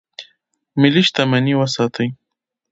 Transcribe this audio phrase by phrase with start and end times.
[0.79, 2.09] ملي شتمني وساتئ